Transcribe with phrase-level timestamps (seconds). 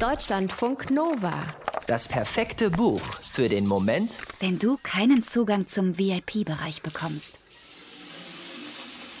[0.00, 1.42] Deutschlandfunk Nova.
[1.88, 3.00] Das perfekte Buch
[3.32, 7.34] für den Moment, wenn du keinen Zugang zum VIP-Bereich bekommst.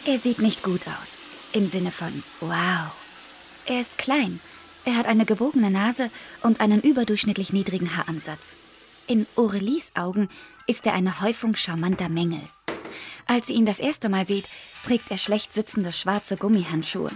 [0.06, 1.16] Er sieht nicht gut aus.
[1.52, 2.92] Im Sinne von wow.
[3.66, 4.38] Er ist klein.
[4.84, 6.12] Er hat eine gebogene Nase
[6.44, 8.54] und einen überdurchschnittlich niedrigen Haaransatz.
[9.08, 10.28] In Aurelies Augen
[10.68, 12.42] ist er eine Häufung charmanter Mängel.
[13.26, 14.46] Als sie ihn das erste Mal sieht,
[14.84, 17.10] trägt er schlecht sitzende schwarze Gummihandschuhe.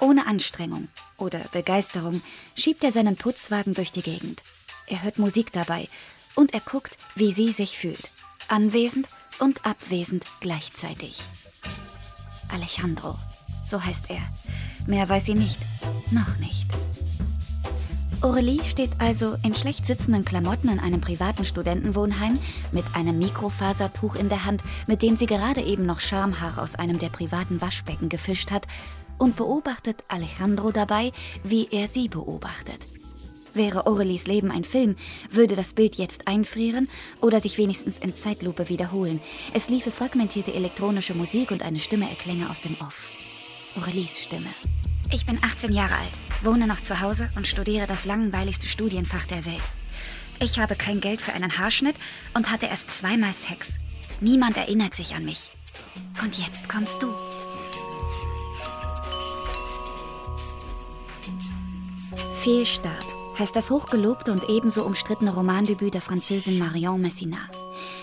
[0.00, 0.88] Ohne Anstrengung
[1.18, 2.22] oder Begeisterung
[2.56, 4.42] schiebt er seinen Putzwagen durch die Gegend.
[4.86, 5.88] Er hört Musik dabei
[6.34, 8.10] und er guckt, wie sie sich fühlt.
[8.48, 9.08] Anwesend
[9.38, 11.20] und abwesend gleichzeitig.
[12.48, 13.16] Alejandro,
[13.66, 14.22] so heißt er.
[14.86, 15.58] Mehr weiß sie nicht.
[16.10, 16.66] Noch nicht.
[18.22, 22.38] Aurelie steht also in schlecht sitzenden Klamotten in einem privaten Studentenwohnheim
[22.72, 26.98] mit einem Mikrofasertuch in der Hand, mit dem sie gerade eben noch Schamhaare aus einem
[26.98, 28.66] der privaten Waschbecken gefischt hat
[29.20, 31.12] und beobachtet Alejandro dabei,
[31.44, 32.84] wie er sie beobachtet.
[33.52, 34.96] Wäre Aurelies Leben ein Film,
[35.30, 36.88] würde das Bild jetzt einfrieren
[37.20, 39.20] oder sich wenigstens in Zeitlupe wiederholen.
[39.52, 43.10] Es liefe fragmentierte elektronische Musik und eine Stimme erklänge aus dem Off.
[43.76, 44.50] Aurelies Stimme.
[45.12, 46.12] Ich bin 18 Jahre alt,
[46.42, 49.62] wohne noch zu Hause und studiere das langweiligste Studienfach der Welt.
[50.38, 51.96] Ich habe kein Geld für einen Haarschnitt
[52.34, 53.78] und hatte erst zweimal Sex.
[54.20, 55.50] Niemand erinnert sich an mich.
[56.22, 57.12] Und jetzt kommst du.
[62.34, 63.06] Fehlstart
[63.38, 67.38] heißt das hochgelobte und ebenso umstrittene Romandebüt der Französin Marion Messina.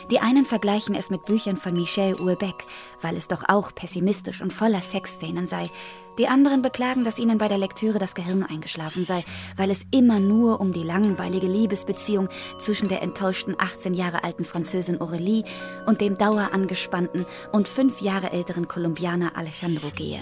[0.10, 2.66] Die einen vergleichen es mit Büchern von Michel Houellebecq,
[3.02, 5.70] weil es doch auch pessimistisch und voller Sexszenen sei.
[6.18, 9.24] Die anderen beklagen, dass ihnen bei der Lektüre das Gehirn eingeschlafen sei,
[9.56, 15.00] weil es immer nur um die langweilige Liebesbeziehung zwischen der enttäuschten 18 Jahre alten Französin
[15.00, 15.46] Aurélie
[15.86, 20.22] und dem dauerangespannten und fünf Jahre älteren Kolumbianer Alejandro gehe.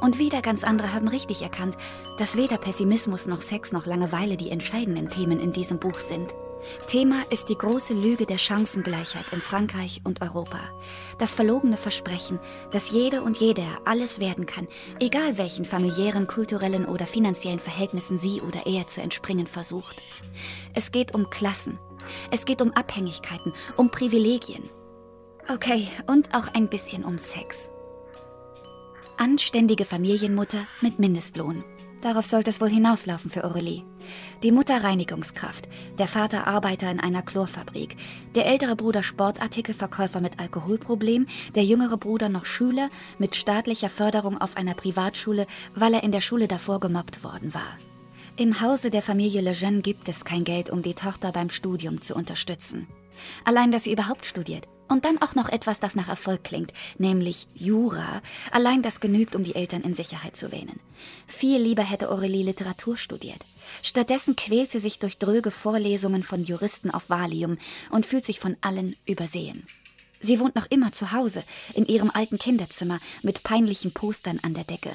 [0.00, 1.76] Und wieder ganz andere haben richtig erkannt,
[2.18, 6.34] dass weder Pessimismus noch Sex noch Langeweile die entscheidenden Themen in diesem Buch sind.
[6.86, 10.60] Thema ist die große Lüge der Chancengleichheit in Frankreich und Europa.
[11.18, 12.38] Das verlogene Versprechen,
[12.70, 14.68] dass jede und jeder alles werden kann,
[15.00, 20.02] egal welchen familiären, kulturellen oder finanziellen Verhältnissen sie oder er zu entspringen versucht.
[20.74, 21.78] Es geht um Klassen.
[22.30, 24.70] Es geht um Abhängigkeiten, um Privilegien.
[25.48, 27.71] Okay, und auch ein bisschen um Sex.
[29.22, 31.62] Anständige Familienmutter mit Mindestlohn.
[32.00, 33.84] Darauf sollte es wohl hinauslaufen für Aurelie.
[34.42, 37.96] Die Mutter Reinigungskraft, der Vater Arbeiter in einer Chlorfabrik,
[38.34, 42.90] der ältere Bruder Sportartikelverkäufer mit Alkoholproblem, der jüngere Bruder noch Schüler
[43.20, 45.46] mit staatlicher Förderung auf einer Privatschule,
[45.76, 47.78] weil er in der Schule davor gemobbt worden war.
[48.34, 52.16] Im Hause der Familie Lejeune gibt es kein Geld, um die Tochter beim Studium zu
[52.16, 52.88] unterstützen.
[53.44, 57.48] Allein, dass sie überhaupt studiert, und dann auch noch etwas, das nach Erfolg klingt, nämlich
[57.54, 58.20] Jura.
[58.50, 60.80] Allein das genügt, um die Eltern in Sicherheit zu wähnen.
[61.26, 63.38] Viel lieber hätte Aurelie Literatur studiert.
[63.82, 67.56] Stattdessen quält sie sich durch dröge Vorlesungen von Juristen auf Valium
[67.90, 69.66] und fühlt sich von allen übersehen.
[70.20, 71.42] Sie wohnt noch immer zu Hause,
[71.74, 74.92] in ihrem alten Kinderzimmer, mit peinlichen Postern an der Decke.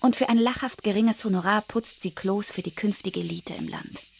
[0.00, 4.13] Und für ein lachhaft geringes Honorar putzt sie Klos für die künftige Elite im Land.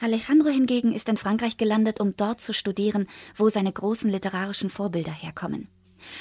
[0.00, 5.12] Alejandro hingegen ist in Frankreich gelandet, um dort zu studieren, wo seine großen literarischen Vorbilder
[5.12, 5.68] herkommen.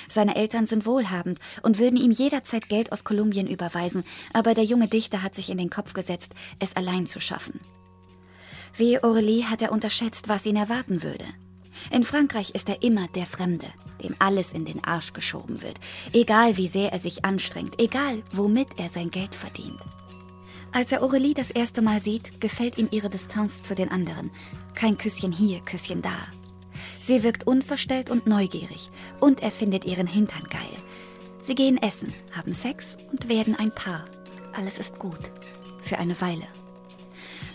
[0.09, 4.87] Seine Eltern sind wohlhabend und würden ihm jederzeit Geld aus Kolumbien überweisen, aber der junge
[4.87, 7.59] Dichter hat sich in den Kopf gesetzt, es allein zu schaffen.
[8.75, 11.25] Wie Aurelie hat er unterschätzt, was ihn erwarten würde.
[11.91, 13.67] In Frankreich ist er immer der Fremde,
[14.03, 15.79] dem alles in den Arsch geschoben wird,
[16.13, 19.79] egal wie sehr er sich anstrengt, egal womit er sein Geld verdient.
[20.71, 24.31] Als er Aurelie das erste Mal sieht, gefällt ihm ihre Distanz zu den anderen.
[24.75, 26.15] Kein Küsschen hier, Küsschen da.
[26.99, 28.89] Sie wirkt unverstellt und neugierig
[29.19, 30.77] und er findet ihren Hintern geil.
[31.41, 34.05] Sie gehen essen, haben Sex und werden ein Paar.
[34.53, 35.31] Alles ist gut.
[35.81, 36.47] Für eine Weile.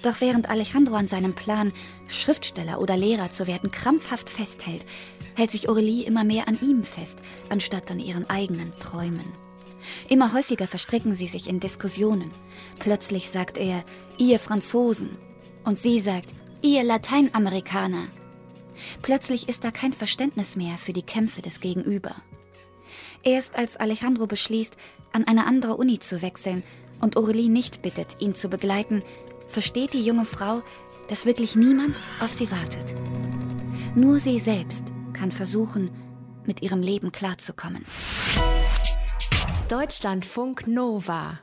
[0.03, 1.73] Doch während Alejandro an seinem Plan,
[2.09, 4.85] Schriftsteller oder Lehrer zu werden, krampfhaft festhält,
[5.37, 7.19] hält sich Aurelie immer mehr an ihm fest,
[7.51, 9.25] anstatt an ihren eigenen Träumen.
[10.09, 12.31] Immer häufiger verstricken sie sich in Diskussionen.
[12.79, 13.85] Plötzlich sagt er,
[14.19, 15.17] ihr Franzosen.
[15.65, 16.29] Und sie sagt,
[16.63, 18.09] ihr Lateinamerikaner.
[19.03, 22.17] Plötzlich ist da kein Verständnis mehr für die Kämpfe des Gegenüber.
[23.23, 24.77] Erst als Alejandro beschließt,
[25.13, 26.63] an eine andere Uni zu wechseln
[27.01, 29.03] und Aurelie nicht bittet, ihn zu begleiten,
[29.49, 30.63] versteht die junge Frau,
[31.09, 32.95] dass wirklich niemand auf sie wartet.
[33.95, 35.91] Nur sie selbst kann versuchen,
[36.47, 37.85] mit ihrem Leben klarzukommen.
[39.73, 41.41] Deutschlandfunk Nova